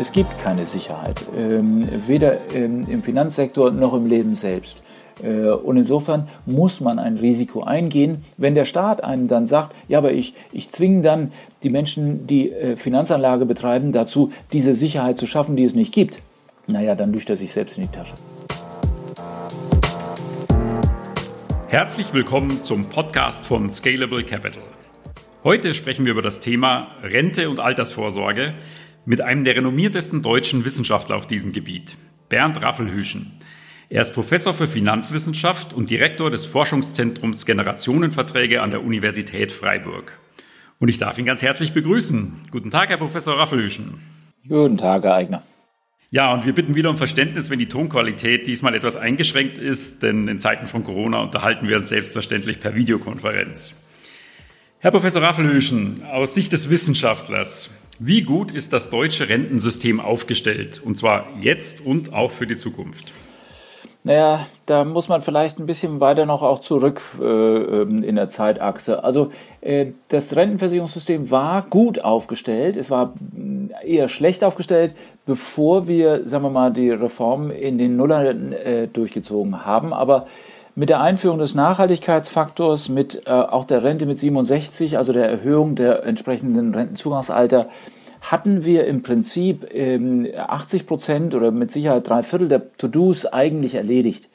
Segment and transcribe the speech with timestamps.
[0.00, 4.78] Es gibt keine Sicherheit, ähm, weder ähm, im Finanzsektor noch im Leben selbst.
[5.22, 8.24] Äh, und insofern muss man ein Risiko eingehen.
[8.38, 11.32] Wenn der Staat einem dann sagt, ja, aber ich, ich zwinge dann
[11.62, 16.22] die Menschen, die äh, Finanzanlage betreiben, dazu, diese Sicherheit zu schaffen, die es nicht gibt,
[16.66, 18.14] naja, dann lügt er sich selbst in die Tasche.
[21.68, 24.62] Herzlich willkommen zum Podcast von Scalable Capital.
[25.44, 28.54] Heute sprechen wir über das Thema Rente und Altersvorsorge
[29.04, 31.96] mit einem der renommiertesten deutschen Wissenschaftler auf diesem Gebiet,
[32.28, 33.32] Bernd Raffelhüschen.
[33.88, 40.16] Er ist Professor für Finanzwissenschaft und Direktor des Forschungszentrums Generationenverträge an der Universität Freiburg.
[40.78, 42.32] Und ich darf ihn ganz herzlich begrüßen.
[42.50, 44.00] Guten Tag, Herr Professor Raffelhüschen.
[44.48, 45.42] Guten Tag, Herr Eigner.
[46.12, 50.26] Ja, und wir bitten wieder um Verständnis, wenn die Tonqualität diesmal etwas eingeschränkt ist, denn
[50.26, 53.74] in Zeiten von Corona unterhalten wir uns selbstverständlich per Videokonferenz.
[54.80, 57.70] Herr Professor Raffelhüschen, aus Sicht des Wissenschaftlers,
[58.02, 60.80] wie gut ist das deutsche Rentensystem aufgestellt?
[60.82, 63.12] Und zwar jetzt und auch für die Zukunft?
[64.04, 68.30] Naja, da muss man vielleicht ein bisschen weiter noch auch zurück äh, ähm, in der
[68.30, 69.04] Zeitachse.
[69.04, 73.12] Also äh, das Rentenversicherungssystem war gut aufgestellt, es war
[73.84, 74.94] äh, eher schlecht aufgestellt,
[75.26, 79.92] bevor wir, sagen wir mal, die Reform in den Nullern äh, durchgezogen haben.
[79.92, 80.26] Aber
[80.74, 85.74] mit der Einführung des Nachhaltigkeitsfaktors, mit äh, auch der Rente mit 67, also der Erhöhung
[85.74, 87.68] der entsprechenden Rentenzugangsalter,
[88.20, 93.74] hatten wir im Prinzip ähm, 80 Prozent oder mit Sicherheit drei Viertel der To-Dos eigentlich
[93.74, 94.28] erledigt.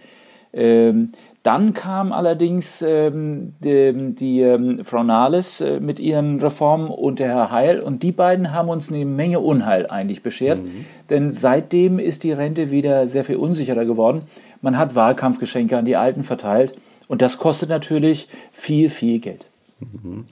[0.54, 1.12] Ähm,
[1.46, 7.28] dann kam allerdings ähm, die, die ähm, Frau Nahles äh, mit ihren Reformen und der
[7.28, 10.86] Herr Heil und die beiden haben uns eine Menge Unheil eigentlich beschert, mhm.
[11.12, 14.24] denn seitdem ist die Rente wieder sehr viel unsicherer geworden.
[14.64, 16.74] Man hat Wahlkampfgeschenke an die Alten verteilt
[17.08, 19.46] und das kostet natürlich viel, viel Geld.
[19.80, 20.26] Mhm.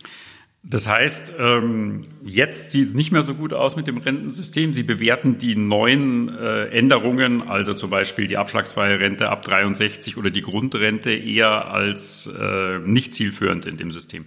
[0.66, 4.74] Das heißt, ähm, jetzt sieht es nicht mehr so gut aus mit dem Rentensystem.
[4.74, 10.32] Sie bewerten die neuen äh, Änderungen, also zum Beispiel die abschlagsfreie Rente ab 63 oder
[10.32, 14.26] die Grundrente, eher als äh, nicht zielführend in dem System.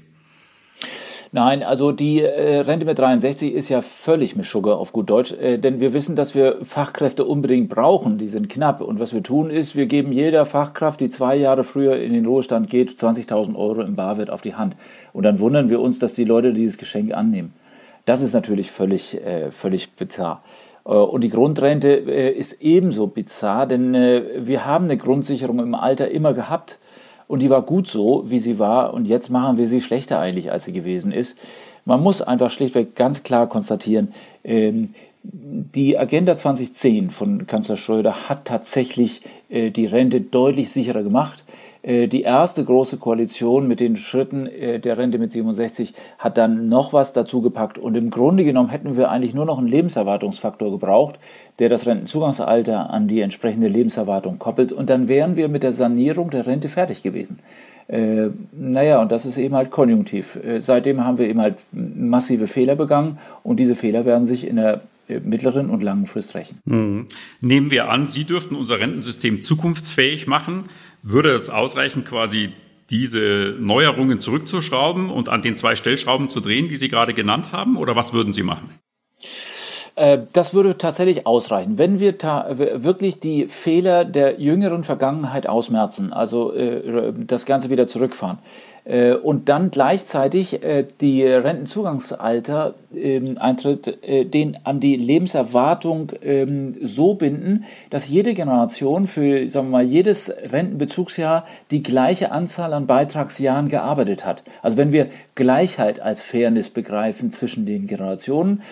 [1.33, 5.33] Nein, also die äh, Rente mit 63 ist ja völlig mit Sugar auf gut Deutsch,
[5.33, 8.81] äh, denn wir wissen, dass wir Fachkräfte unbedingt brauchen, die sind knapp.
[8.81, 12.27] Und was wir tun ist, wir geben jeder Fachkraft, die zwei Jahre früher in den
[12.27, 14.77] Ruhestand geht, 20.000 Euro im Barwert auf die Hand.
[15.13, 17.53] Und dann wundern wir uns, dass die Leute dieses Geschenk annehmen.
[18.05, 20.43] Das ist natürlich völlig, äh, völlig bizarr.
[20.85, 25.75] Äh, und die Grundrente äh, ist ebenso bizarr, denn äh, wir haben eine Grundsicherung im
[25.75, 26.79] Alter immer gehabt
[27.29, 30.51] und die war gut so, wie sie war und jetzt machen wir sie schlechter eigentlich,
[30.51, 31.37] als sie gewesen ist.
[31.85, 34.13] Man muss einfach schlichtweg ganz klar konstatieren,
[34.45, 34.95] ähm,
[35.29, 41.45] die Agenda 2010 von Kanzler Schröder hat tatsächlich äh, die Rente deutlich sicherer gemacht.
[41.87, 46.69] Äh, die erste große Koalition mit den Schritten äh, der Rente mit 67 hat dann
[46.69, 47.79] noch was dazu gepackt.
[47.79, 51.19] Und im Grunde genommen hätten wir eigentlich nur noch einen Lebenserwartungsfaktor gebraucht,
[51.61, 54.73] der das Rentenzugangsalter an die entsprechende Lebenserwartung koppelt.
[54.73, 57.39] Und dann wären wir mit der Sanierung der Rente fertig gewesen.
[57.89, 60.37] Äh, naja, und das ist eben halt konjunktiv.
[60.45, 64.57] Äh, seitdem haben wir eben halt massive Fehler begangen und diese Fehler werden sich in
[64.57, 66.61] der mittleren und langen Frist rächen.
[66.65, 67.07] Mhm.
[67.41, 70.65] Nehmen wir an, Sie dürften unser Rentensystem zukunftsfähig machen.
[71.03, 72.53] Würde es ausreichen, quasi
[72.91, 77.77] diese Neuerungen zurückzuschrauben und an den zwei Stellschrauben zu drehen, die Sie gerade genannt haben?
[77.77, 78.71] Oder was würden Sie machen?
[79.97, 86.53] Äh, das würde tatsächlich ausreichen, wenn wir wirklich die Fehler der jüngeren Vergangenheit ausmerzen, also
[86.53, 88.39] äh, das Ganze wieder zurückfahren.
[88.87, 96.77] Äh, und dann gleichzeitig äh, die Rentenzugangsalter ähm, Eintritt, äh, den an die Lebenserwartung ähm,
[96.81, 102.87] so binden, dass jede Generation für, sagen wir mal, jedes Rentenbezugsjahr die gleiche Anzahl an
[102.87, 104.45] Beitragsjahren gearbeitet hat.
[104.63, 108.63] Also wenn wir Gleichheit als Fairness begreifen zwischen den Generationen,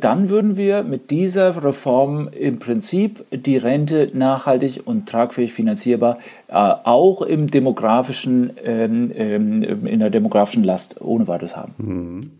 [0.00, 7.22] dann würden wir mit dieser Reform im Prinzip die Rente nachhaltig und tragfähig finanzierbar auch
[7.22, 11.74] im demografischen ähm, ähm in der demografischen Last ohne weiteres haben.
[11.78, 12.30] Mhm.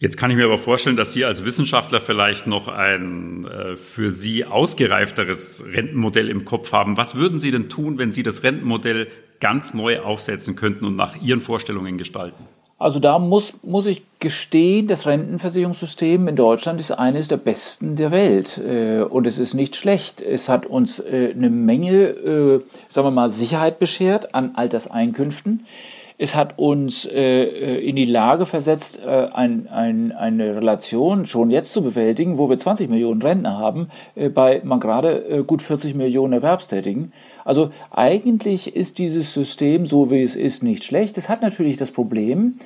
[0.00, 4.12] Jetzt kann ich mir aber vorstellen, dass Sie als Wissenschaftler vielleicht noch ein äh, für
[4.12, 6.96] Sie ausgereifteres Rentenmodell im Kopf haben.
[6.96, 9.08] Was würden Sie denn tun, wenn Sie das Rentenmodell
[9.40, 12.44] ganz neu aufsetzen könnten und nach Ihren Vorstellungen gestalten?
[12.80, 18.12] Also da muss, muss ich gestehen, das Rentenversicherungssystem in Deutschland ist eines der besten der
[18.12, 18.58] Welt.
[18.58, 20.22] Äh, und es ist nicht schlecht.
[20.22, 25.66] Es hat uns äh, eine Menge, äh, sagen wir mal, Sicherheit beschert an Alterseinkünften.
[26.20, 31.50] Es hat uns äh, äh, in die Lage versetzt, äh, ein, ein, eine Relation schon
[31.50, 35.62] jetzt zu bewältigen, wo wir 20 Millionen Rentner haben, äh, bei man gerade äh, gut
[35.62, 37.12] 40 Millionen Erwerbstätigen.
[37.44, 41.16] Also eigentlich ist dieses System, so wie es ist, nicht schlecht.
[41.18, 42.58] Es hat natürlich das Problem,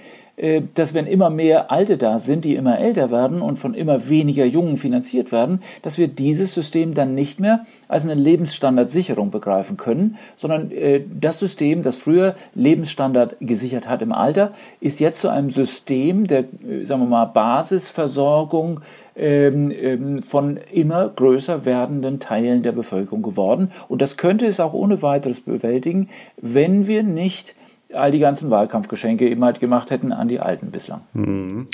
[0.75, 4.45] dass wenn immer mehr Alte da sind, die immer älter werden und von immer weniger
[4.45, 10.17] Jungen finanziert werden, dass wir dieses System dann nicht mehr als eine Lebensstandardsicherung begreifen können,
[10.37, 15.51] sondern äh, das System, das früher Lebensstandard gesichert hat im Alter, ist jetzt zu einem
[15.51, 18.81] System der, äh, sagen wir mal, Basisversorgung
[19.15, 23.71] ähm, ähm, von immer größer werdenden Teilen der Bevölkerung geworden.
[23.89, 26.09] Und das könnte es auch ohne weiteres bewältigen,
[26.41, 27.55] wenn wir nicht
[27.95, 31.03] all die ganzen Wahlkampfgeschenke eben halt gemacht hätten an die Alten bislang.
[31.13, 31.69] Mhm.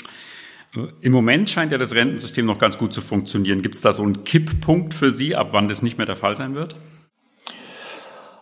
[1.01, 3.61] Im Moment scheint ja das Rentensystem noch ganz gut zu funktionieren.
[3.61, 6.35] Gibt es da so einen Kipppunkt für Sie, ab wann das nicht mehr der Fall
[6.35, 6.75] sein wird?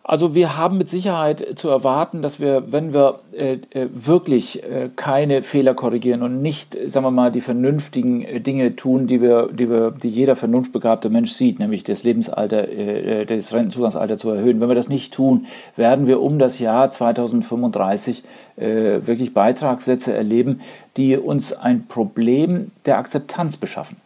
[0.08, 4.90] Also wir haben mit Sicherheit zu erwarten, dass wir, wenn wir äh, äh, wirklich äh,
[4.96, 9.50] keine Fehler korrigieren und nicht, sagen wir mal, die vernünftigen äh, Dinge tun, die wir,
[9.52, 14.30] die wir, die jeder vernunftbegabte Mensch sieht, nämlich das Lebensalter, äh, äh, das Rentenzugangsalter zu
[14.30, 14.62] erhöhen.
[14.62, 15.46] Wenn wir das nicht tun,
[15.76, 18.24] werden wir um das Jahr 2035
[18.56, 18.64] äh,
[19.06, 20.62] wirklich Beitragssätze erleben,
[20.96, 23.98] die uns ein Problem der Akzeptanz beschaffen.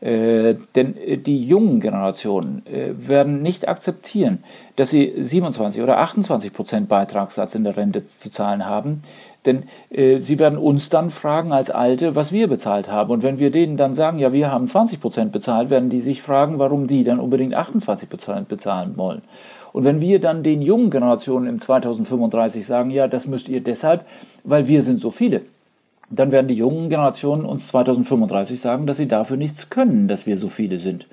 [0.00, 4.38] Äh, denn äh, die jungen Generationen äh, werden nicht akzeptieren,
[4.76, 9.02] dass sie 27 oder 28 Prozent Beitragssatz in der Rente zu zahlen haben.
[9.44, 13.10] Denn äh, sie werden uns dann fragen als Alte, was wir bezahlt haben.
[13.10, 16.22] Und wenn wir denen dann sagen, ja, wir haben 20 Prozent bezahlt, werden die sich
[16.22, 19.22] fragen, warum die dann unbedingt 28 Prozent bezahlen wollen.
[19.72, 24.04] Und wenn wir dann den jungen Generationen im 2035 sagen, ja, das müsst ihr deshalb,
[24.44, 25.42] weil wir sind so viele,
[26.10, 30.36] dann werden die jungen Generationen uns 2035 sagen, dass sie dafür nichts können, dass wir
[30.36, 31.06] so viele sind.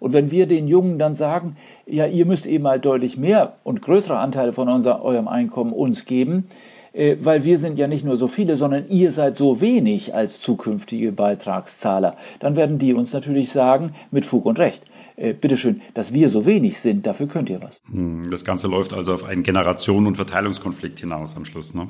[0.00, 1.56] Und wenn wir den Jungen dann sagen,
[1.86, 6.06] ja, ihr müsst eben mal deutlich mehr und größere Anteile von unser, eurem Einkommen uns
[6.06, 6.48] geben,
[6.92, 10.40] äh, weil wir sind ja nicht nur so viele, sondern ihr seid so wenig als
[10.40, 14.82] zukünftige Beitragszahler, dann werden die uns natürlich sagen, mit Fug und Recht,
[15.16, 17.80] äh, bitteschön, dass wir so wenig sind, dafür könnt ihr was.
[17.90, 21.86] Hm, das Ganze läuft also auf einen Generationen- und Verteilungskonflikt hinaus am Schluss, ne?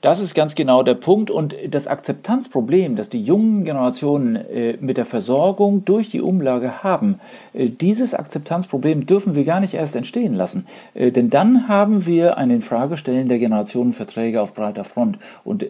[0.00, 1.30] Das ist ganz genau der Punkt.
[1.30, 7.20] Und das Akzeptanzproblem, das die jungen Generationen äh, mit der Versorgung durch die Umlage haben,
[7.52, 10.66] äh, dieses Akzeptanzproblem dürfen wir gar nicht erst entstehen lassen.
[10.94, 15.18] Äh, denn dann haben wir ein Infragestellen der Generationenverträge auf breiter Front.
[15.44, 15.66] Und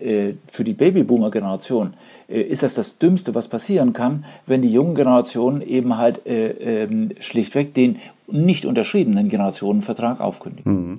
[0.46, 1.94] für die Babyboomer-Generation
[2.28, 7.10] ist das das Dümmste, was passieren kann, wenn die jungen Generationen eben halt äh, ähm,
[7.18, 7.98] schlichtweg den
[8.28, 10.72] nicht unterschriebenen Generationenvertrag aufkündigen.
[10.72, 10.98] Mhm.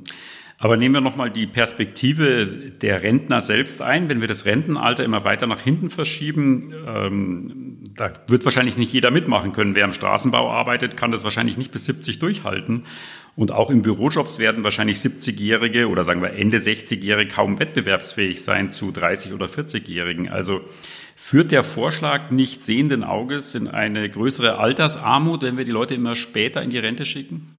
[0.61, 4.09] Aber nehmen wir nochmal die Perspektive der Rentner selbst ein.
[4.09, 9.09] Wenn wir das Rentenalter immer weiter nach hinten verschieben, ähm, da wird wahrscheinlich nicht jeder
[9.09, 9.73] mitmachen können.
[9.73, 12.83] Wer im Straßenbau arbeitet, kann das wahrscheinlich nicht bis 70 durchhalten.
[13.35, 18.69] Und auch in Bürojobs werden wahrscheinlich 70-Jährige oder sagen wir Ende 60-Jährige kaum wettbewerbsfähig sein
[18.69, 20.29] zu 30- oder 40-Jährigen.
[20.29, 20.61] Also
[21.15, 26.13] führt der Vorschlag nicht sehenden Auges in eine größere Altersarmut, wenn wir die Leute immer
[26.13, 27.57] später in die Rente schicken?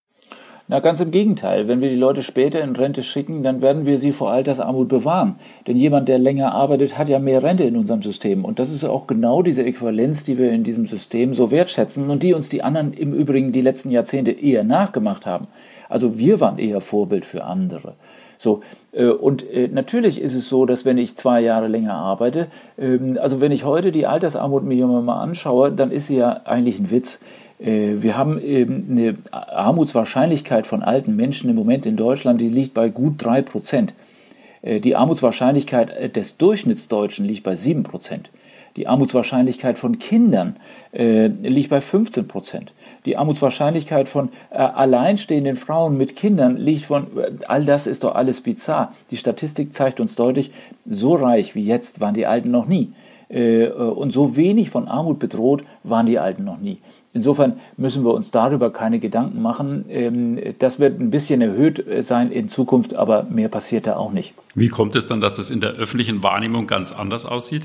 [0.73, 1.69] Na, ganz im Gegenteil.
[1.69, 5.35] Wenn wir die Leute später in Rente schicken, dann werden wir sie vor Altersarmut bewahren.
[5.67, 8.43] Denn jemand, der länger arbeitet, hat ja mehr Rente in unserem System.
[8.43, 12.23] Und das ist auch genau diese Äquivalenz, die wir in diesem System so wertschätzen und
[12.23, 15.47] die uns die anderen im Übrigen die letzten Jahrzehnte eher nachgemacht haben.
[15.91, 17.93] Also wir waren eher Vorbild für andere.
[18.39, 22.49] So, äh, und äh, natürlich ist es so, dass wenn ich zwei Jahre länger arbeite,
[22.79, 26.81] ähm, also wenn ich heute die Altersarmut mir mal anschaue, dann ist sie ja eigentlich
[26.81, 27.21] ein Witz.
[27.63, 32.75] Äh, wir haben eben eine Armutswahrscheinlichkeit von alten Menschen im Moment in Deutschland, die liegt
[32.75, 33.95] bei gut drei Prozent.
[34.63, 38.31] Äh, die Armutswahrscheinlichkeit äh, des Durchschnittsdeutschen liegt bei sieben Prozent.
[38.77, 40.57] Die Armutswahrscheinlichkeit von Kindern
[40.93, 42.73] äh, liegt bei 15 Prozent.
[43.05, 47.09] Die Armutswahrscheinlichkeit von äh, alleinstehenden Frauen mit Kindern liegt von,
[47.49, 48.95] all das ist doch alles bizarr.
[49.11, 50.53] Die Statistik zeigt uns deutlich,
[50.87, 52.93] so reich wie jetzt waren die Alten noch nie.
[53.29, 56.79] Äh, und so wenig von Armut bedroht waren die Alten noch nie.
[57.15, 59.85] Insofern müssen wir uns darüber keine Gedanken machen.
[59.89, 64.35] Ähm, das wird ein bisschen erhöht sein in Zukunft, aber mehr passiert da auch nicht.
[64.55, 67.63] Wie kommt es dann, dass das in der öffentlichen Wahrnehmung ganz anders aussieht?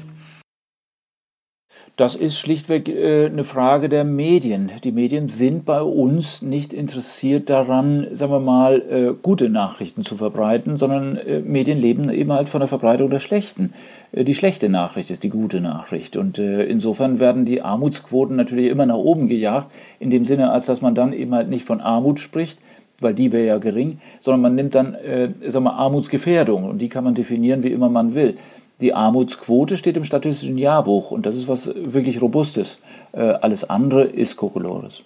[1.97, 4.69] Das ist schlichtweg äh, eine Frage der Medien.
[4.83, 10.15] Die Medien sind bei uns nicht interessiert daran, sagen wir mal, äh, gute Nachrichten zu
[10.15, 13.73] verbreiten, sondern äh, Medien leben eben halt von der Verbreitung der schlechten.
[14.11, 16.17] Äh, die schlechte Nachricht ist die gute Nachricht.
[16.17, 19.67] Und äh, insofern werden die Armutsquoten natürlich immer nach oben gejagt,
[19.99, 22.59] in dem Sinne, als dass man dann eben halt nicht von Armut spricht,
[22.99, 26.89] weil die wäre ja gering, sondern man nimmt dann, äh, sagen wir, Armutsgefährdung und die
[26.89, 28.35] kann man definieren, wie immer man will.
[28.81, 32.79] Die Armutsquote steht im statistischen Jahrbuch und das ist was wirklich Robustes.
[33.11, 35.03] Äh, alles andere ist Kokolores.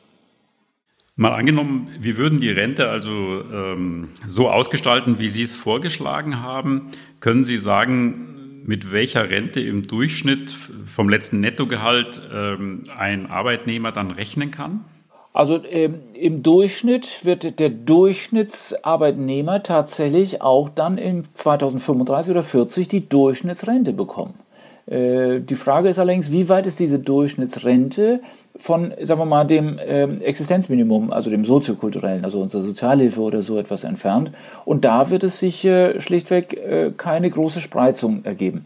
[1.15, 3.11] Mal angenommen, wir würden die Rente also
[3.53, 6.87] ähm, so ausgestalten, wie Sie es vorgeschlagen haben.
[7.19, 10.51] Können Sie sagen, mit welcher Rente im Durchschnitt
[10.85, 14.85] vom letzten Nettogehalt ähm, ein Arbeitnehmer dann rechnen kann?
[15.33, 23.07] Also ähm, im Durchschnitt wird der Durchschnittsarbeitnehmer tatsächlich auch dann in 2035 oder 40 die
[23.07, 24.33] Durchschnittsrente bekommen.
[24.91, 28.19] Äh, die Frage ist allerdings, wie weit ist diese Durchschnittsrente
[28.57, 33.57] von, sagen wir mal, dem äh, Existenzminimum, also dem soziokulturellen, also unserer Sozialhilfe oder so
[33.57, 34.31] etwas entfernt.
[34.65, 38.65] Und da wird es sich äh, schlichtweg äh, keine große Spreizung ergeben.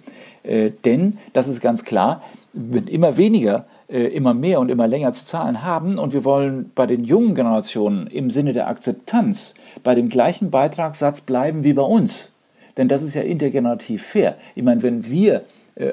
[0.85, 2.21] Denn, das ist ganz klar,
[2.53, 5.97] wird immer weniger immer mehr und immer länger zu zahlen haben.
[5.97, 11.21] Und wir wollen bei den jungen Generationen im Sinne der Akzeptanz bei dem gleichen Beitragssatz
[11.21, 12.29] bleiben wie bei uns.
[12.77, 14.35] Denn das ist ja intergenerativ fair.
[14.53, 15.41] Ich meine, wenn wir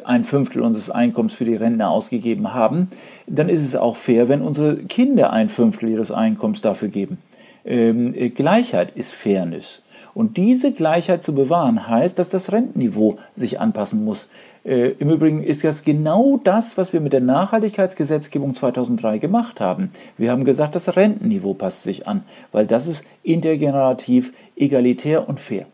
[0.04, 2.88] ein Fünftel unseres Einkommens für die Rentner ausgegeben haben,
[3.26, 7.18] dann ist es auch fair, wenn unsere Kinder ein Fünftel ihres Einkommens dafür geben.
[7.64, 9.82] Ähm, äh, Gleichheit ist Fairness.
[10.14, 14.28] Und diese Gleichheit zu bewahren heißt, dass das Rentenniveau sich anpassen muss.
[14.64, 19.90] Äh, Im Übrigen ist das genau das, was wir mit der Nachhaltigkeitsgesetzgebung 2003 gemacht haben.
[20.18, 25.66] Wir haben gesagt, das Rentenniveau passt sich an, weil das ist intergenerativ, egalitär und fair.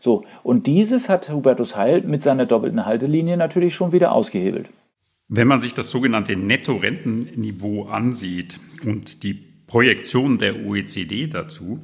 [0.00, 4.70] So, und dieses hat Hubertus Heil mit seiner doppelten Haltelinie natürlich schon wieder ausgehebelt.
[5.28, 11.78] Wenn man sich das sogenannte Netto-Rentenniveau ansieht und die Projektion der OECD dazu,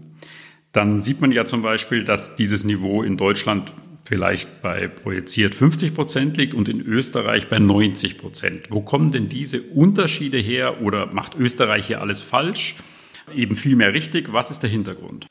[0.72, 3.72] dann sieht man ja zum Beispiel, dass dieses Niveau in Deutschland
[4.04, 8.70] vielleicht bei projiziert 50 Prozent liegt und in Österreich bei 90 Prozent.
[8.70, 12.76] Wo kommen denn diese Unterschiede her oder macht Österreich hier alles falsch?
[13.34, 14.32] Eben viel mehr richtig.
[14.32, 15.26] Was ist der Hintergrund?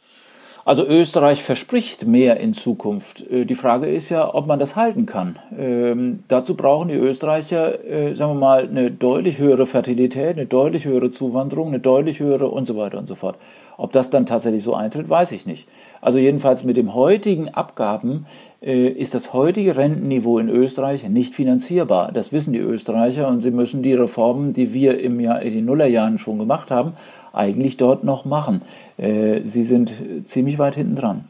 [0.66, 3.22] Also Österreich verspricht mehr in Zukunft.
[3.30, 5.38] Äh, die Frage ist ja, ob man das halten kann.
[5.56, 10.86] Ähm, dazu brauchen die Österreicher, äh, sagen wir mal, eine deutlich höhere Fertilität, eine deutlich
[10.86, 13.38] höhere Zuwanderung, eine deutlich höhere und so weiter und so fort.
[13.78, 15.68] Ob das dann tatsächlich so eintritt, weiß ich nicht.
[16.02, 18.26] Also jedenfalls mit dem heutigen Abgaben
[18.62, 22.12] äh, ist das heutige Rentenniveau in Österreich nicht finanzierbar.
[22.12, 25.66] Das wissen die Österreicher und sie müssen die Reformen, die wir im Jahr, in den
[25.66, 26.94] Nullerjahren schon gemacht haben,
[27.34, 28.62] eigentlich dort noch machen.
[28.98, 31.26] Äh, sie sind ziemlich weit hinten dran.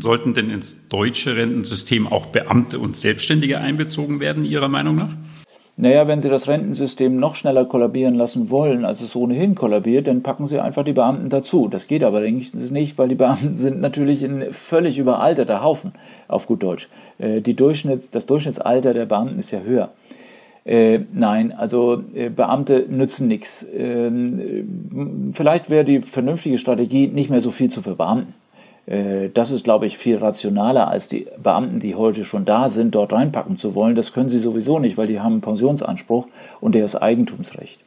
[0.00, 5.14] Sollten denn ins deutsche Rentensystem auch Beamte und Selbstständige einbezogen werden, Ihrer Meinung nach?
[5.78, 10.22] Naja, wenn Sie das Rentensystem noch schneller kollabieren lassen wollen, als es ohnehin kollabiert, dann
[10.22, 11.68] packen Sie einfach die Beamten dazu.
[11.68, 15.92] Das geht aber nicht, weil die Beamten sind natürlich ein völlig überalterter Haufen,
[16.28, 16.88] auf gut Deutsch.
[17.18, 19.90] Äh, die Durchschnitt, das Durchschnittsalter der Beamten ist ja höher.
[20.64, 23.66] Äh, nein, also äh, Beamte nützen nichts.
[23.76, 28.32] Ähm, vielleicht wäre die vernünftige Strategie, nicht mehr so viel zu verbeamten.
[28.86, 32.94] Äh, das ist, glaube ich, viel rationaler, als die Beamten, die heute schon da sind,
[32.94, 33.94] dort reinpacken zu wollen.
[33.94, 36.26] Das können sie sowieso nicht, weil die haben einen Pensionsanspruch
[36.60, 37.80] und der ist Eigentumsrecht.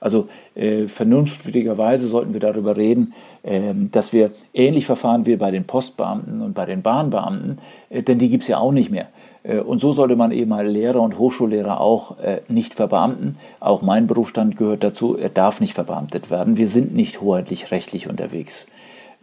[0.00, 5.64] Also äh, vernünftigerweise sollten wir darüber reden, äh, dass wir ähnlich verfahren wie bei den
[5.64, 9.06] Postbeamten und bei den Bahnbeamten, äh, denn die gibt's ja auch nicht mehr.
[9.44, 13.36] Äh, und so sollte man eben mal Lehrer und Hochschullehrer auch äh, nicht verbeamten.
[13.60, 16.56] Auch mein Berufsstand gehört dazu, er darf nicht verbeamtet werden.
[16.56, 18.66] Wir sind nicht hoheitlich rechtlich unterwegs.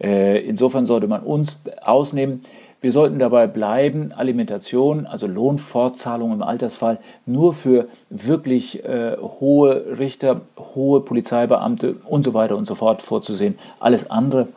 [0.00, 2.44] Äh, insofern sollte man uns ausnehmen.
[2.80, 10.40] Wir sollten dabei bleiben, Alimentation, also Lohnfortzahlung im Altersfall, nur für wirklich äh, hohe Richter,
[10.56, 13.58] hohe Polizeibeamte und so weiter und so fort vorzusehen.
[13.80, 14.48] Alles andere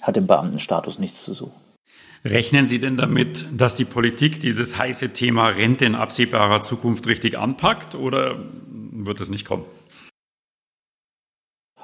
[0.00, 1.52] hat im Beamtenstatus nichts zu suchen.
[2.24, 7.38] Rechnen Sie denn damit, dass die Politik dieses heiße Thema Rente in absehbarer Zukunft richtig
[7.38, 8.36] anpackt oder
[8.92, 9.64] wird es nicht kommen?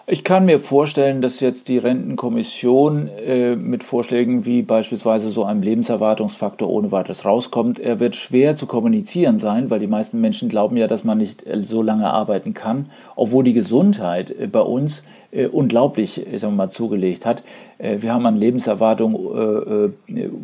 [0.07, 5.63] Ich kann mir vorstellen, dass jetzt die Rentenkommission äh, mit Vorschlägen wie beispielsweise so einem
[5.63, 7.81] Lebenserwartungsfaktor ohne weiteres rauskommt.
[7.81, 11.47] Er wird schwer zu kommunizieren sein, weil die meisten Menschen glauben ja, dass man nicht
[11.47, 16.53] äh, so lange arbeiten kann, obwohl die Gesundheit äh, bei uns äh, unglaublich, äh, sagen
[16.53, 17.43] wir mal, zugelegt hat.
[17.79, 19.95] Äh, wir haben an Lebenserwartung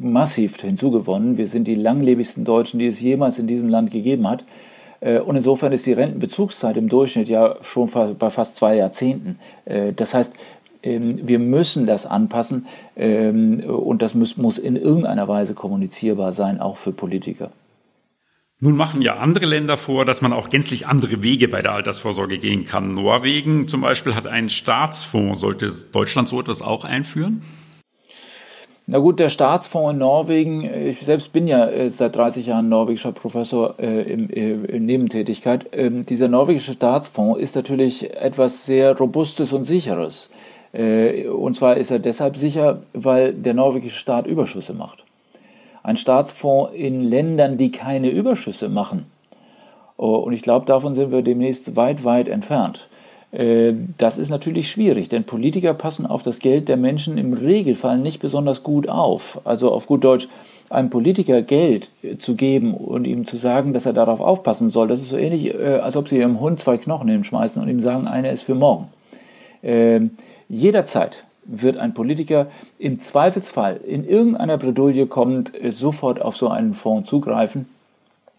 [0.01, 1.37] massiv hinzugewonnen.
[1.37, 4.43] Wir sind die langlebigsten Deutschen, die es jemals in diesem Land gegeben hat.
[5.01, 9.39] Äh, und insofern ist die Rentenbezugszeit im Durchschnitt ja schon bei fast zwei Jahrzehnten.
[9.65, 10.35] Äh, das heißt,
[10.83, 12.67] ähm, wir müssen das anpassen
[12.97, 17.51] ähm, und das muss, in irgendeiner Weise kommunizierbar sein, auch für Politiker.
[18.63, 22.37] Nun machen ja andere Länder vor, dass man auch gänzlich andere Wege bei der Altersvorsorge
[22.37, 22.93] gehen kann.
[22.93, 25.41] Norwegen zum Beispiel hat einen Staatsfonds.
[25.41, 27.43] Sollte Deutschland so etwas auch einführen?
[28.93, 33.13] Na gut, der Staatsfonds in Norwegen, ich selbst bin ja äh, seit 30 Jahren norwegischer
[33.13, 35.67] Professor äh, in, äh, in Nebentätigkeit.
[35.71, 40.31] Ähm, dieser norwegische Staatsfonds ist natürlich etwas sehr Robustes und Sicheres.
[40.73, 45.05] Äh, und zwar ist er deshalb sicher, weil der norwegische Staat Überschüsse macht.
[45.85, 49.07] Ein Staatsfonds in Ländern, die keine Überschüsse machen.
[49.99, 52.89] Oh, und ich glaube, davon sind wir demnächst weit, weit entfernt.
[53.33, 57.99] Äh, das ist natürlich schwierig, denn Politiker passen auf das Geld der Menschen im Regelfall
[57.99, 59.41] nicht besonders gut auf.
[59.45, 60.29] Also auf gut Deutsch,
[60.69, 64.89] einem Politiker Geld äh, zu geben und ihm zu sagen, dass er darauf aufpassen soll,
[64.89, 67.81] das ist so ähnlich, äh, als ob sie ihrem Hund zwei Knochen hinschmeißen und ihm
[67.81, 68.89] sagen, einer ist für morgen.
[69.63, 70.13] Ähm,
[70.49, 72.47] jederzeit wird ein Politiker
[72.79, 77.67] im Zweifelsfall in irgendeiner Bredouille kommend sofort auf so einen Fonds zugreifen.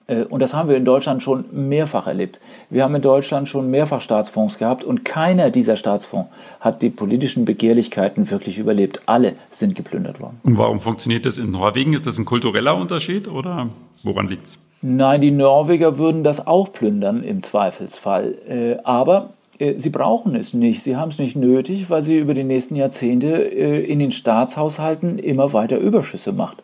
[0.08, 2.40] Äh, und das haben wir in Deutschland schon mehrfach erlebt.
[2.70, 6.30] Wir haben in Deutschland schon mehrfach Staatsfonds gehabt und keiner dieser Staatsfonds
[6.60, 9.02] hat die politischen Begehrlichkeiten wirklich überlebt.
[9.06, 10.40] Alle sind geplündert worden.
[10.44, 11.94] Und warum funktioniert das in Norwegen?
[11.94, 13.70] Ist das ein kultureller Unterschied oder
[14.04, 14.60] woran liegt es?
[14.84, 18.36] Nein, die Norweger würden das auch plündern im Zweifelsfall.
[18.48, 20.82] Äh, aber äh, sie brauchen es nicht.
[20.82, 25.54] Sie haben es nicht nötig, weil sie über die nächsten Jahrzehnte in den Staatshaushalten immer
[25.54, 26.64] weiter Überschüsse macht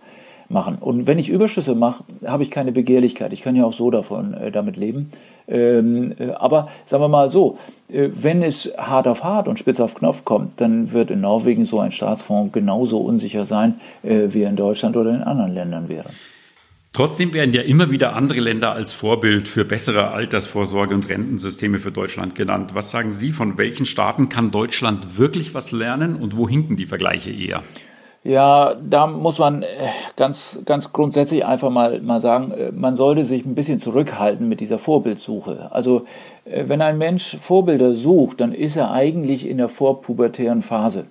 [0.50, 0.78] machen.
[0.80, 3.34] Und wenn ich Überschüsse mache, habe ich keine Begehrlichkeit.
[3.34, 5.12] Ich kann ja auch so davon äh, damit leben.
[5.48, 7.58] Ähm, äh, aber sagen wir mal so,
[7.90, 11.64] äh, wenn es hart auf hart und spitz auf Knopf kommt, dann wird in Norwegen
[11.64, 15.90] so ein Staatsfonds genauso unsicher sein, äh, wie er in Deutschland oder in anderen Ländern
[15.90, 16.10] wäre.
[16.98, 21.92] Trotzdem werden ja immer wieder andere Länder als Vorbild für bessere Altersvorsorge und Rentensysteme für
[21.92, 22.72] Deutschland genannt.
[22.74, 26.88] Was sagen Sie, von welchen Staaten kann Deutschland wirklich was lernen und wo hinken die
[26.88, 27.62] Vergleiche eher?
[28.28, 29.68] Ja, da muss man äh,
[30.18, 34.60] ganz, ganz grundsätzlich einfach mal, mal sagen, äh, man sollte sich ein bisschen zurückhalten mit
[34.60, 35.72] dieser Vorbildsuche.
[35.72, 36.06] Also,
[36.44, 41.06] äh, wenn ein Mensch Vorbilder sucht, dann ist er eigentlich in der vorpubertären Phase.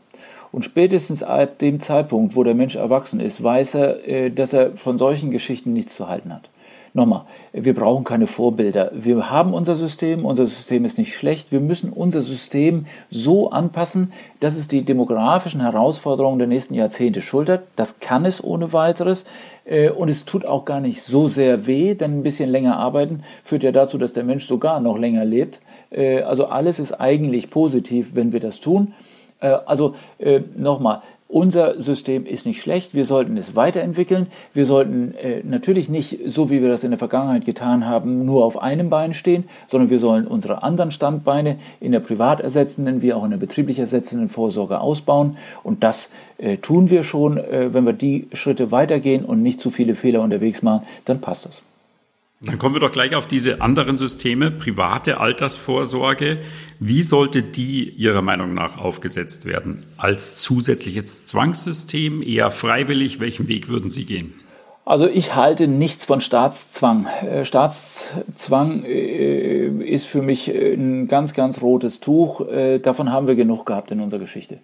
[0.53, 4.99] Und spätestens ab dem Zeitpunkt, wo der Mensch erwachsen ist, weiß er, dass er von
[4.99, 6.51] solchen Geschichten nichts zu halten hat.
[6.97, 8.91] Nochmal, wir brauchen keine Vorbilder.
[8.95, 11.53] Wir haben unser System, unser System ist nicht schlecht.
[11.53, 17.65] Wir müssen unser System so anpassen, dass es die demografischen Herausforderungen der nächsten Jahrzehnte schultert.
[17.77, 19.27] Das kann es ohne weiteres.
[19.67, 23.25] Äh, und es tut auch gar nicht so sehr weh, denn ein bisschen länger arbeiten
[23.45, 25.61] führt ja dazu, dass der Mensch sogar noch länger lebt.
[25.91, 28.95] Äh, also alles ist eigentlich positiv, wenn wir das tun.
[29.41, 29.95] Äh, also
[30.57, 34.29] nochmal, unser System ist nicht schlecht, wir sollten es weiterentwickeln.
[34.55, 38.45] Wir sollten äh, natürlich nicht, so wie wir das in der Vergangenheit getan haben, nur
[38.45, 43.13] auf einem Bein stehen, sondern wir sollen unsere anderen Standbeine in der privat ersetzenden wie
[43.13, 45.37] auch in der betrieblich ersetzenden Vorsorge ausbauen.
[45.65, 47.39] Und das äh, tun wir schon.
[47.39, 51.47] Äh, wenn wir die Schritte weitergehen und nicht zu viele Fehler unterwegs machen, dann passt
[51.47, 51.63] das.
[52.43, 56.39] Dann kommen wir doch gleich auf diese anderen Systeme, private Altersvorsorge.
[56.79, 59.87] Wie sollte die Ihrer Meinung nach aufgesetzt werden?
[59.97, 63.21] Als zusätzliches Zwangssystem, eher freiwillig?
[63.21, 64.35] Welchen Weg würden Sie gehen?
[64.85, 67.07] Also ich halte nichts von Staatszwang.
[67.27, 72.47] Äh, Staatszwang äh, ist für mich ein ganz, ganz rotes Tuch.
[72.49, 74.59] Äh, davon haben wir genug gehabt in unserer Geschichte.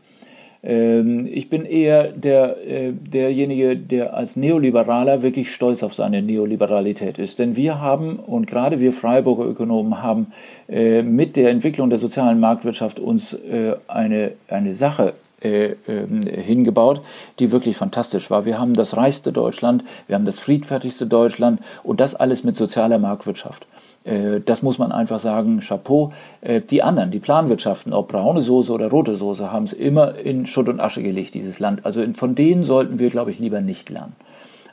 [0.63, 7.19] Ähm, ich bin eher der, äh, derjenige, der als Neoliberaler wirklich stolz auf seine Neoliberalität
[7.19, 7.39] ist.
[7.39, 10.29] Denn wir haben, und gerade wir Freiburger Ökonomen haben
[10.69, 17.01] äh, mit der Entwicklung der sozialen Marktwirtschaft uns äh, eine, eine Sache ähm, hingebaut,
[17.41, 18.45] die wirklich fantastisch war.
[18.45, 23.01] Wir haben das reichste Deutschland, wir haben das friedfertigste Deutschland und das alles mit sozialer
[23.01, 23.67] Marktwirtschaft.
[24.05, 26.13] Äh, das muss man einfach sagen, Chapeau.
[26.41, 30.47] Äh, die anderen, die Planwirtschaften, ob braune Soße oder rote Soße, haben es immer in
[30.47, 31.85] Schutt und Asche gelegt, dieses Land.
[31.87, 34.15] Also von denen sollten wir, glaube ich, lieber nicht lernen.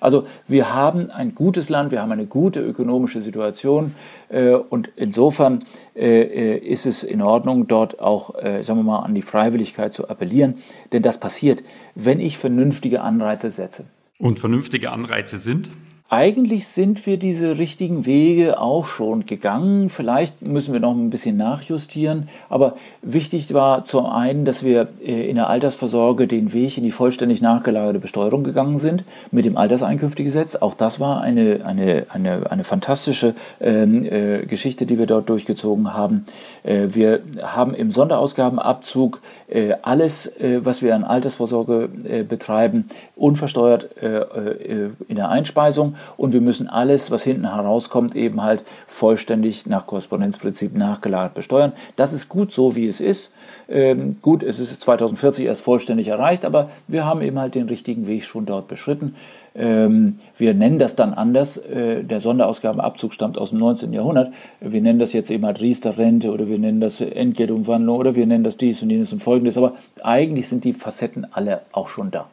[0.02, 3.96] Also wir haben ein gutes Land, wir haben eine gute ökonomische Situation
[4.30, 9.94] äh, und insofern ist es in Ordnung, dort auch, sagen wir mal, an die Freiwilligkeit
[9.94, 10.60] zu appellieren,
[10.94, 11.62] denn das passiert,
[11.94, 13.84] wenn ich vernünftige Anreize setze.
[14.18, 15.70] Und vernünftige Anreize sind?
[16.12, 19.92] Eigentlich sind wir diese richtigen Wege auch schon gegangen.
[19.92, 22.30] Vielleicht müssen wir noch ein bisschen nachjustieren.
[22.50, 26.90] Aber wichtig war zum einen, dass wir äh, in der Altersvorsorge den Weg in die
[26.90, 30.56] vollständig nachgelagerte Besteuerung gegangen sind mit dem Alterseinkünftegesetz.
[30.56, 35.94] Auch das war eine, eine, eine, eine fantastische ähm, äh, Geschichte, die wir dort durchgezogen
[35.94, 36.26] haben.
[36.64, 43.90] Äh, wir haben im Sonderausgabenabzug äh, alles, äh, was wir an Altersvorsorge äh, betreiben, unversteuert
[44.00, 50.76] in der Einspeisung und wir müssen alles, was hinten herauskommt, eben halt vollständig nach Korrespondenzprinzip
[50.78, 51.74] nachgelagert besteuern.
[51.96, 53.32] Das ist gut so, wie es ist.
[53.68, 58.08] Ähm, gut, es ist 2040 erst vollständig erreicht, aber wir haben eben halt den richtigen
[58.08, 59.16] Weg schon dort beschritten.
[59.56, 61.58] Ähm, wir nennen das dann anders.
[61.58, 63.94] Äh, der Sonderausgabenabzug stammt aus dem 19.
[63.94, 64.34] Jahrhundert.
[64.60, 68.44] Wir nennen das jetzt eben halt Riester-Rente oder wir nennen das Entgeltumwandlung oder wir nennen
[68.44, 69.58] das dies und jenes und folgendes.
[69.58, 72.28] Aber eigentlich sind die Facetten alle auch schon da.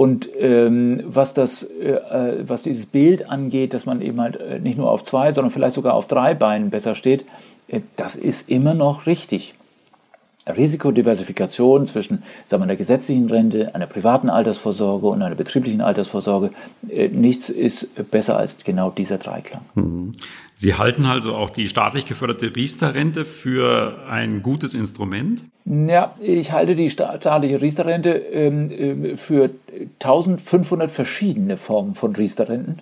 [0.00, 4.58] Und ähm, was das, äh, äh, was dieses Bild angeht, dass man eben halt äh,
[4.58, 7.26] nicht nur auf zwei, sondern vielleicht sogar auf drei Beinen besser steht,
[7.68, 9.52] äh, das ist immer noch richtig.
[10.56, 16.50] Risikodiversifikation zwischen sagen wir, einer gesetzlichen Rente, einer privaten Altersvorsorge und einer betrieblichen Altersvorsorge.
[16.88, 19.62] Äh, nichts ist besser als genau dieser Dreiklang.
[19.74, 20.12] Mhm.
[20.60, 25.42] Sie halten also auch die staatlich geförderte Riester-Rente für ein gutes Instrument?
[25.64, 29.48] Ja, ich halte die staatliche Riester-Rente ähm, äh, für
[30.00, 32.80] 1500 verschiedene Formen von Riester-Renten.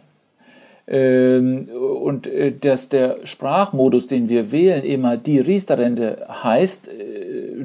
[0.88, 6.88] Ähm, und äh, dass der Sprachmodus, den wir wählen, immer die Riester-Rente heißt,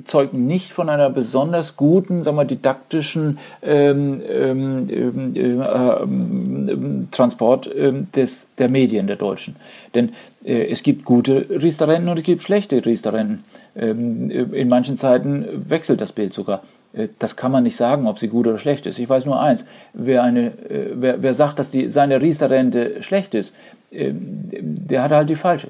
[0.06, 4.90] zeugt nicht von einer besonders guten, sagen wir, didaktischen ähm, ähm,
[5.36, 7.70] ähm äh, Transport
[8.16, 9.56] des, der Medien der Deutschen.
[9.96, 13.44] Denn äh, es gibt gute Riesterrenten und es gibt schlechte Riesterrenten.
[13.76, 16.64] Ähm, in manchen Zeiten wechselt das Bild sogar.
[16.94, 19.00] Äh, das kann man nicht sagen, ob sie gut oder schlecht ist.
[19.00, 23.36] Ich weiß nur eins: Wer, eine, äh, wer, wer sagt, dass die, seine Riester-Rente schlecht
[23.36, 23.54] ist,
[23.92, 25.68] der hat halt die falsche.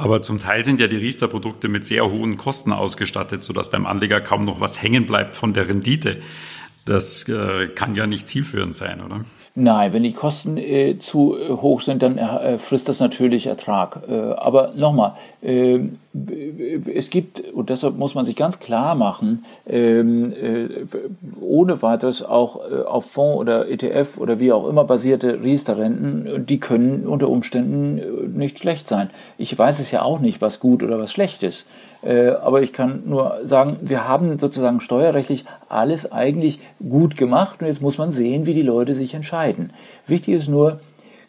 [0.00, 4.22] Aber zum Teil sind ja die Riester-Produkte mit sehr hohen Kosten ausgestattet, sodass beim Anleger
[4.22, 6.22] kaum noch was hängen bleibt von der Rendite.
[6.86, 9.26] Das äh, kann ja nicht zielführend sein, oder?
[9.56, 14.02] Nein, wenn die Kosten äh, zu äh, hoch sind, dann äh, frisst das natürlich Ertrag.
[14.08, 15.98] Äh, aber nochmal, ähm,
[16.94, 20.68] es gibt, und deshalb muss man sich ganz klar machen, ähm, äh,
[21.40, 26.60] ohne weiteres auch äh, auf Fonds oder ETF oder wie auch immer basierte Riester-Renten, die
[26.60, 29.10] können unter Umständen nicht schlecht sein.
[29.36, 31.66] Ich weiß es ja auch nicht, was gut oder was schlecht ist.
[32.02, 37.66] Äh, aber ich kann nur sagen, wir haben sozusagen steuerrechtlich alles eigentlich gut gemacht und
[37.66, 39.72] jetzt muss man sehen, wie die Leute sich entscheiden.
[40.06, 40.80] Wichtig ist nur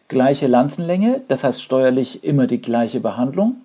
[0.08, 3.56] gleiche Lanzenlänge, das heißt steuerlich immer die gleiche Behandlung.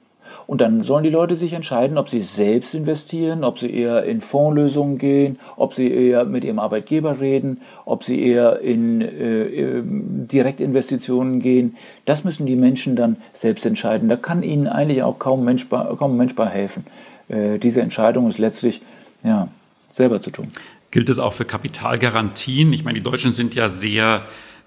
[0.45, 4.21] Und dann sollen die Leute sich entscheiden, ob sie selbst investieren, ob sie eher in
[4.21, 11.39] Fondslösungen gehen, ob sie eher mit ihrem Arbeitgeber reden, ob sie eher in äh, Direktinvestitionen
[11.39, 11.75] gehen.
[12.05, 14.09] Das müssen die Menschen dann selbst entscheiden.
[14.09, 16.85] Da kann ihnen eigentlich auch kaum Mensch, kaum Mensch bei helfen.
[17.29, 18.81] Äh, diese Entscheidung ist letztlich
[19.23, 19.47] ja,
[19.91, 20.47] selber zu tun.
[20.91, 22.71] Gilt es auch für Kapitalgarantien?
[22.71, 24.23] Ich meine, die Deutschen sind ja sehr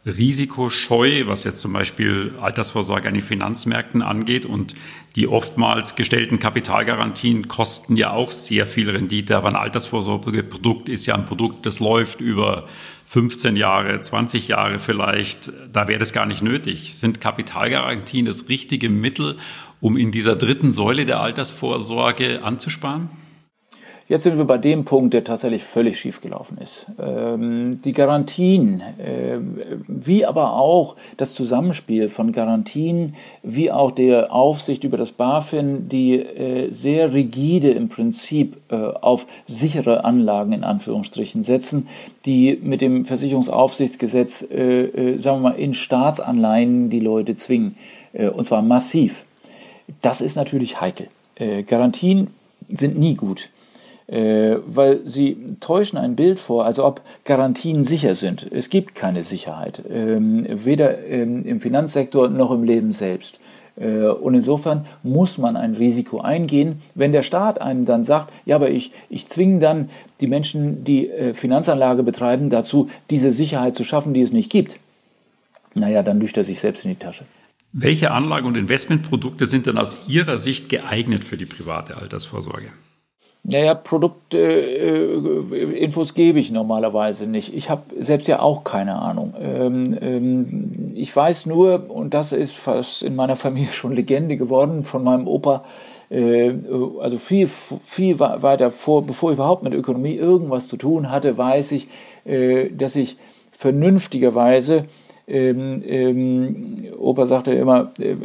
[0.07, 4.47] risikoscheu, was jetzt zum Beispiel Altersvorsorge an den Finanzmärkten angeht.
[4.47, 4.75] Und
[5.15, 9.37] die oftmals gestellten Kapitalgarantien kosten ja auch sehr viel Rendite.
[9.37, 12.67] Aber ein Altersvorsorgeprodukt ist ja ein Produkt, das läuft über
[13.07, 15.53] 15 Jahre, 20 Jahre vielleicht.
[15.73, 16.97] Da wäre das gar nicht nötig.
[16.97, 19.37] Sind Kapitalgarantien das richtige Mittel,
[19.81, 23.11] um in dieser dritten Säule der Altersvorsorge anzusparen?
[24.11, 26.87] Jetzt sind wir bei dem Punkt, der tatsächlich völlig schiefgelaufen ist.
[27.01, 29.39] Ähm, die Garantien, äh,
[29.87, 36.17] wie aber auch das Zusammenspiel von Garantien, wie auch der Aufsicht über das BaFin, die
[36.17, 41.87] äh, sehr rigide im Prinzip äh, auf sichere Anlagen in Anführungsstrichen setzen,
[42.27, 47.77] die mit dem Versicherungsaufsichtsgesetz, äh, äh, sagen wir mal, in Staatsanleihen die Leute zwingen,
[48.13, 49.25] äh, und zwar massiv.
[50.03, 51.07] Das ist natürlich heikel.
[51.67, 52.27] Garantien
[52.69, 53.49] sind nie gut
[54.11, 58.51] äh, weil sie täuschen ein Bild vor, also ob Garantien sicher sind.
[58.51, 63.39] Es gibt keine Sicherheit, ähm, weder ähm, im Finanzsektor noch im Leben selbst.
[63.77, 66.83] Äh, und insofern muss man ein Risiko eingehen.
[66.97, 71.09] Wenn der Staat einem dann sagt, ja, aber ich, ich zwinge dann die Menschen, die
[71.09, 74.81] äh, Finanzanlage betreiben, dazu, diese Sicherheit zu schaffen, die es nicht gibt,
[75.75, 77.25] naja, dann lügt er sich selbst in die Tasche.
[77.73, 82.67] Welche Anlage- und Investmentprodukte sind denn aus Ihrer Sicht geeignet für die private Altersvorsorge?
[83.43, 87.55] Naja, Produktinfos äh, gebe ich normalerweise nicht.
[87.55, 89.35] Ich habe selbst ja auch keine Ahnung.
[89.41, 94.85] Ähm, ähm, ich weiß nur, und das ist fast in meiner Familie schon Legende geworden,
[94.85, 95.65] von meinem Opa,
[96.11, 96.53] äh,
[97.01, 101.73] also viel, viel weiter vor, bevor ich überhaupt mit Ökonomie irgendwas zu tun hatte, weiß
[101.73, 101.89] ich,
[102.27, 103.17] äh, dass ich
[103.53, 104.85] vernünftigerweise
[105.27, 108.17] ähm, ähm, Opa sagte immer, äh, äh,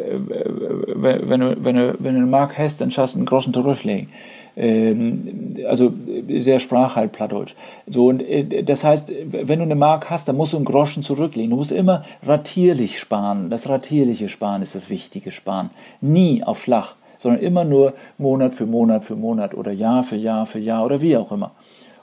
[0.96, 4.10] wenn, du, wenn, du, wenn du eine Mark hast, dann schaffst du einen großen zurücklegen.
[4.58, 5.94] Ähm, also
[6.30, 7.56] sehr sprach halt Plattdeutsch.
[7.88, 11.04] So, und äh, das heißt, wenn du eine Mark hast, dann musst du einen Groschen
[11.04, 11.52] zurücklegen.
[11.52, 13.50] Du musst immer ratierlich sparen.
[13.50, 15.70] Das ratierliche Sparen ist das wichtige Sparen.
[16.02, 20.46] Nie auf Schlag, sondern immer nur Monat für Monat für Monat oder Jahr für Jahr
[20.46, 21.52] für Jahr oder wie auch immer.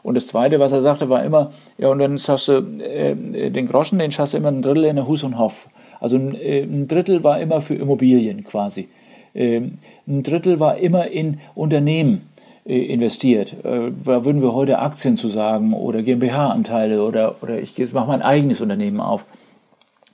[0.02, 3.66] Und das Zweite, was er sagte, war immer, ja, und dann schaffst du äh, den
[3.66, 5.68] Groschen, den schaffst du immer ein Drittel in der Hus und Hof.
[6.00, 8.88] Also ein, äh, ein Drittel war immer für Immobilien quasi.
[9.34, 12.28] Ähm, ein Drittel war immer in Unternehmen
[12.64, 13.54] investiert.
[13.64, 18.22] Äh, da würden wir heute Aktien zu sagen oder GmbH-Anteile oder, oder ich mache mein
[18.22, 19.24] eigenes Unternehmen auf.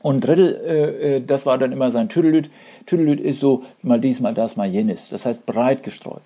[0.00, 2.50] Und Drittel, äh, äh, das war dann immer sein Tüdelüt.
[2.86, 5.08] Tüdelüt ist so mal dies, mal das, mal jenes.
[5.08, 6.22] Das heißt breit gestreut.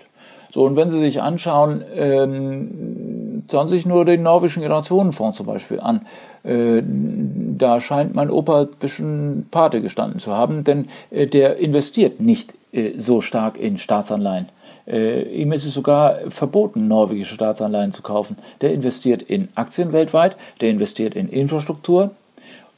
[0.53, 5.47] So, und wenn Sie sich anschauen, ähm, schauen Sie sich nur den norwegischen Generationenfonds zum
[5.47, 6.03] Beispiel an.
[6.45, 12.21] Äh, da scheint mein Opa ein bisschen Pate gestanden zu haben, denn äh, der investiert
[12.21, 14.47] nicht äh, so stark in Staatsanleihen.
[14.87, 18.37] Äh, ihm ist es sogar verboten, norwegische Staatsanleihen zu kaufen.
[18.61, 22.11] Der investiert in Aktien weltweit, der investiert in Infrastruktur,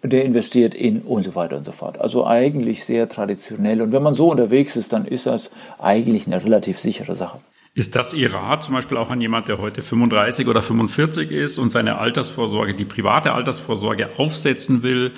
[0.03, 2.01] der investiert in und so weiter und so fort.
[2.01, 3.81] Also eigentlich sehr traditionell.
[3.81, 7.39] Und wenn man so unterwegs ist, dann ist das eigentlich eine relativ sichere Sache.
[7.77, 11.59] Ist das Ihr Rat zum Beispiel auch an jemand, der heute 35 oder 45 ist
[11.59, 15.13] und seine Altersvorsorge, die private Altersvorsorge aufsetzen will?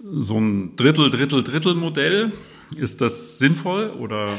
[0.00, 2.32] So ein Drittel, Drittel, Drittel Modell?
[2.76, 4.30] Ist das sinnvoll oder?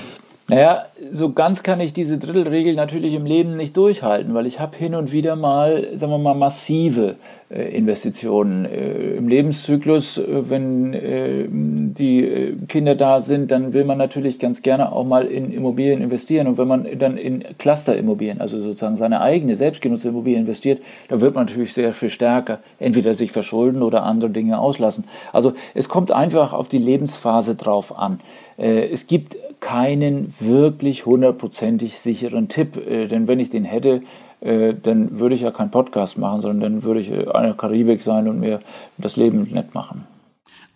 [0.49, 4.75] Naja, so ganz kann ich diese Drittelregel natürlich im Leben nicht durchhalten, weil ich habe
[4.75, 7.15] hin und wieder mal, sagen wir mal, massive
[7.49, 10.17] äh, Investitionen äh, im Lebenszyklus.
[10.17, 15.05] Äh, wenn äh, die äh, Kinder da sind, dann will man natürlich ganz gerne auch
[15.05, 16.47] mal in Immobilien investieren.
[16.47, 21.35] Und wenn man dann in Clusterimmobilien, also sozusagen seine eigene selbstgenutzte Immobilie investiert, dann wird
[21.35, 25.05] man natürlich sehr viel stärker entweder sich verschulden oder andere Dinge auslassen.
[25.31, 28.19] Also es kommt einfach auf die Lebensphase drauf an.
[28.57, 34.01] Äh, es gibt keinen wirklich hundertprozentig sicheren Tipp, äh, denn wenn ich den hätte,
[34.41, 38.01] äh, dann würde ich ja keinen Podcast machen, sondern dann würde ich in der Karibik
[38.01, 38.59] sein und mir
[38.97, 40.05] das Leben nett machen.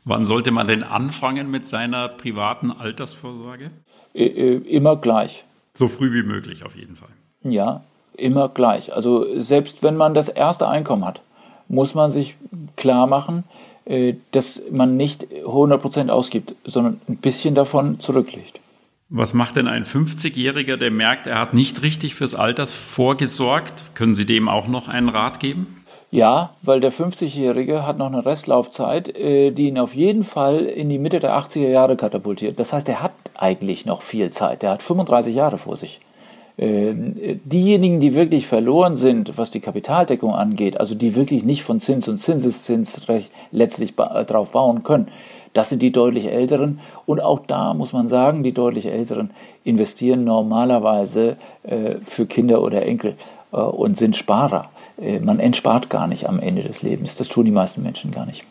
[0.06, 3.72] Wann sollte man denn anfangen mit seiner privaten Altersvorsorge?
[4.14, 5.44] Immer gleich.
[5.74, 7.10] So früh wie möglich auf jeden Fall.
[7.44, 7.84] Ja,
[8.16, 8.94] immer gleich.
[8.94, 11.20] Also selbst wenn man das erste Einkommen hat,
[11.68, 12.38] muss man sich
[12.78, 13.44] klar machen,
[13.84, 18.62] äh, dass man nicht 100% ausgibt, sondern ein bisschen davon zurücklegt.
[19.10, 23.96] Was macht denn ein 50-Jähriger, der merkt, er hat nicht richtig fürs Alters vorgesorgt?
[23.96, 25.82] Können Sie dem auch noch einen Rat geben?
[26.12, 30.90] Ja, weil der 50-Jährige hat noch eine Restlaufzeit, äh, die ihn auf jeden Fall in
[30.90, 32.60] die Mitte der 80er Jahre katapultiert.
[32.60, 34.64] Das heißt, er hat eigentlich noch viel Zeit.
[34.64, 36.02] Er hat 35 Jahre vor sich.
[36.58, 37.14] Ähm,
[37.46, 42.08] diejenigen, die wirklich verloren sind, was die Kapitaldeckung angeht, also die wirklich nicht von Zins
[42.08, 43.02] und Zinseszins
[43.52, 45.08] letztlich drauf bauen können,
[45.58, 46.80] das sind die deutlich Älteren.
[47.08, 49.32] Und auch da muss man sagen, die deutlich Älteren
[49.64, 53.16] investieren normalerweise äh, für Kinder oder Enkel
[53.52, 54.70] äh, und sind Sparer.
[55.02, 57.18] Äh, man entspart gar nicht am Ende des Lebens.
[57.18, 58.46] Das tun die meisten Menschen gar nicht.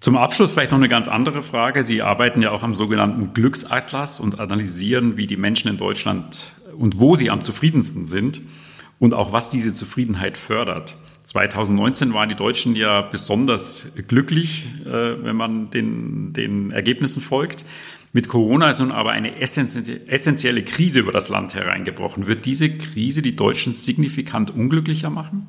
[0.00, 1.84] Zum Abschluss vielleicht noch eine ganz andere Frage.
[1.84, 6.98] Sie arbeiten ja auch am sogenannten Glücksatlas und analysieren, wie die Menschen in Deutschland und
[6.98, 8.40] wo sie am zufriedensten sind
[8.98, 10.96] und auch was diese Zufriedenheit fördert.
[11.30, 14.90] 2019 waren die Deutschen ja besonders glücklich, äh,
[15.22, 17.64] wenn man den, den Ergebnissen folgt.
[18.12, 22.26] Mit Corona ist nun aber eine essentielle Krise über das Land hereingebrochen.
[22.26, 25.46] Wird diese Krise die Deutschen signifikant unglücklicher machen?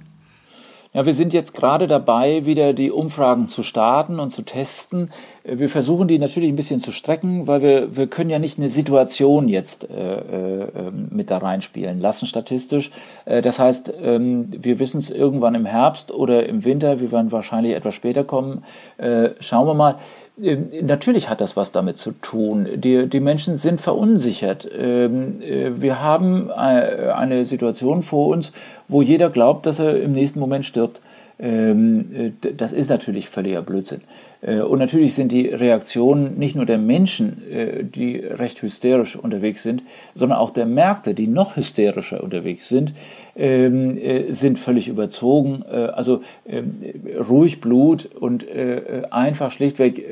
[0.93, 5.09] Ja, wir sind jetzt gerade dabei, wieder die Umfragen zu starten und zu testen.
[5.45, 8.69] Wir versuchen die natürlich ein bisschen zu strecken, weil wir, wir können ja nicht eine
[8.69, 12.91] Situation jetzt äh, äh, mit da reinspielen lassen, statistisch.
[13.23, 17.31] Äh, das heißt, ähm, wir wissen es irgendwann im Herbst oder im Winter, wir werden
[17.31, 18.65] wahrscheinlich etwas später kommen.
[18.97, 19.95] Äh, schauen wir mal.
[20.41, 22.67] Ähm, natürlich hat das was damit zu tun.
[22.75, 24.69] Die, die Menschen sind verunsichert.
[24.77, 28.53] Ähm, äh, wir haben äh, eine Situation vor uns,
[28.87, 31.01] wo jeder glaubt, dass er im nächsten Moment stirbt.
[31.41, 34.01] Ähm, äh, das ist natürlich völliger Blödsinn.
[34.41, 39.63] Äh, und natürlich sind die Reaktionen nicht nur der Menschen, äh, die recht hysterisch unterwegs
[39.63, 42.93] sind, sondern auch der Märkte, die noch hysterischer unterwegs sind,
[43.35, 43.97] ähm,
[44.29, 45.63] sind völlig überzogen.
[45.63, 46.75] Also ähm,
[47.17, 48.45] ruhig Blut und
[49.09, 50.05] einfach schlichtweg,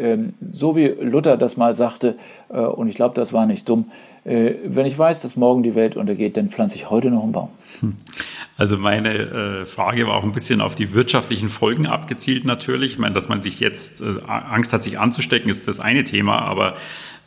[0.52, 2.15] so wie Luther das mal sagte,
[2.48, 3.92] und ich glaube, das war nicht dumm,
[4.24, 7.50] wenn ich weiß, dass morgen die Welt untergeht, dann pflanze ich heute noch einen Baum.
[7.80, 7.96] Hm.
[8.58, 12.94] Also meine äh, Frage war auch ein bisschen auf die wirtschaftlichen Folgen abgezielt natürlich.
[12.94, 16.40] Ich meine, dass man sich jetzt äh, Angst hat, sich anzustecken, ist das eine Thema,
[16.40, 16.76] aber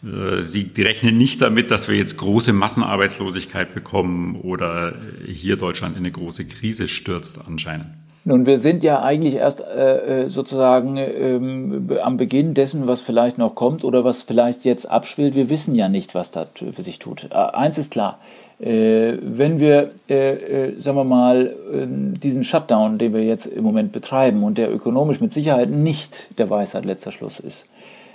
[0.03, 4.95] äh, Sie rechnen nicht damit, dass wir jetzt große Massenarbeitslosigkeit bekommen oder
[5.27, 7.87] hier Deutschland in eine große Krise stürzt anscheinend.
[8.25, 13.37] Nun, wir sind ja eigentlich erst äh, äh sozusagen ähm, am Beginn dessen, was vielleicht
[13.37, 15.35] noch kommt oder was vielleicht jetzt abschwillt.
[15.35, 17.29] Wir wissen ja nicht, was da für sich tut.
[17.31, 18.19] Äh, eins ist klar,
[18.61, 23.65] äh, wenn wir, äh, äh, sagen wir mal, ähm, diesen Shutdown, den wir jetzt im
[23.65, 27.67] Moment betreiben und der ökonomisch mit Sicherheit nicht der Weisheit letzter Schluss ist,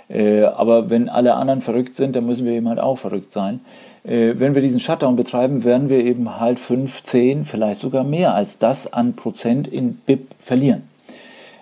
[0.08, 3.60] äh, aber wenn alle anderen verrückt sind, dann müssen wir eben halt auch verrückt sein.
[4.08, 8.34] Äh, wenn wir diesen Shutdown betreiben, werden wir eben halt fünf, zehn, vielleicht sogar mehr
[8.34, 10.82] als das an Prozent in BIP verlieren.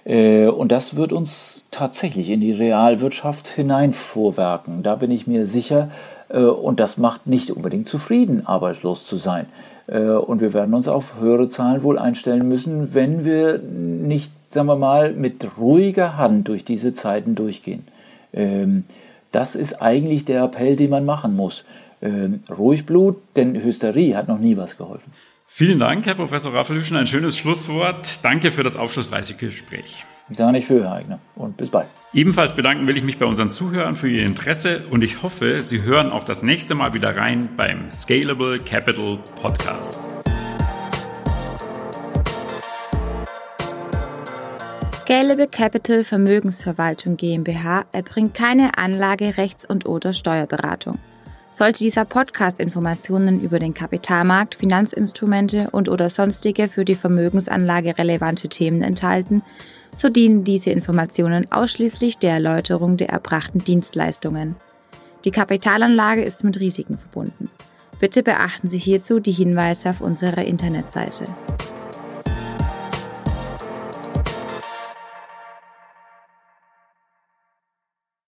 [0.04, 4.84] Äh, und das wird uns tatsächlich in die Realwirtschaft hineinvorwerken.
[4.84, 5.90] Da bin ich mir sicher,
[6.28, 9.46] äh, und das macht nicht unbedingt zufrieden, arbeitslos zu sein.
[9.88, 14.74] Und wir werden uns auf höhere Zahlen wohl einstellen müssen, wenn wir nicht, sagen wir
[14.74, 17.86] mal, mit ruhiger Hand durch diese Zeiten durchgehen.
[18.32, 18.82] Ähm,
[19.30, 21.64] das ist eigentlich der Appell, den man machen muss.
[22.02, 25.12] Ähm, ruhig Blut, denn Hysterie hat noch nie was geholfen.
[25.48, 26.96] Vielen Dank, Herr Professor Raffelüschen.
[26.96, 28.18] Ein schönes Schlusswort.
[28.22, 30.04] Danke für das aufschlussreiche Gespräch.
[30.36, 31.18] Gar nicht für, Herr Eigner.
[31.36, 31.86] Und bis bald.
[32.12, 35.82] Ebenfalls bedanken will ich mich bei unseren Zuhörern für ihr Interesse und ich hoffe, Sie
[35.82, 40.00] hören auch das nächste Mal wieder rein beim Scalable Capital Podcast.
[44.96, 50.98] Scalable Capital Vermögensverwaltung GmbH erbringt keine Anlage, Rechts- und oder Steuerberatung.
[51.58, 58.50] Sollte dieser Podcast Informationen über den Kapitalmarkt, Finanzinstrumente und oder sonstige für die Vermögensanlage relevante
[58.50, 59.40] Themen enthalten,
[59.96, 64.56] so dienen diese Informationen ausschließlich der Erläuterung der erbrachten Dienstleistungen.
[65.24, 67.50] Die Kapitalanlage ist mit Risiken verbunden.
[68.00, 71.24] Bitte beachten Sie hierzu die Hinweise auf unserer Internetseite.